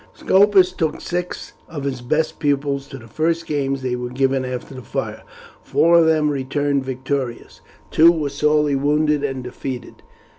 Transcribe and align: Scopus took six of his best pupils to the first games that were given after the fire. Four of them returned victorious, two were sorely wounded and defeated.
Scopus 0.15 0.71
took 0.73 0.99
six 0.99 1.53
of 1.69 1.83
his 1.83 2.01
best 2.01 2.39
pupils 2.39 2.87
to 2.87 2.97
the 2.97 3.07
first 3.07 3.45
games 3.45 3.83
that 3.83 3.99
were 3.99 4.09
given 4.09 4.43
after 4.43 4.73
the 4.73 4.81
fire. 4.81 5.21
Four 5.61 5.99
of 5.99 6.07
them 6.07 6.31
returned 6.31 6.83
victorious, 6.83 7.61
two 7.91 8.11
were 8.11 8.29
sorely 8.29 8.75
wounded 8.75 9.23
and 9.23 9.43
defeated. 9.43 10.01